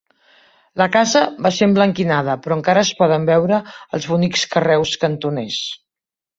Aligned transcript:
La 0.81 0.87
casa 0.95 1.21
va 1.47 1.51
ser 1.57 1.67
emblanquinada, 1.69 2.37
però 2.47 2.57
encara 2.61 2.85
es 2.87 2.93
poden 3.03 3.29
veure 3.31 3.61
els 3.99 4.11
bonics 4.15 4.49
carreus 4.57 4.99
cantoners. 5.07 5.63